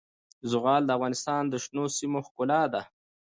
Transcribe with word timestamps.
زغال 0.51 0.81
د 0.85 0.89
افغانستان 0.97 1.41
د 1.47 1.53
شنو 1.63 1.83
سیمو 1.97 2.19
ښکلا 2.27 2.61
ده. 2.73 2.81